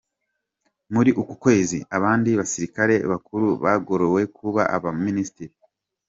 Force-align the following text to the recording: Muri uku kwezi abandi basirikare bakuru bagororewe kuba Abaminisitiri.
Muri 0.93 1.11
uku 1.21 1.33
kwezi 1.43 1.77
abandi 1.97 2.29
basirikare 2.39 2.95
bakuru 3.11 3.47
bagororewe 3.63 4.21
kuba 4.37 4.61
Abaminisitiri. 4.77 5.53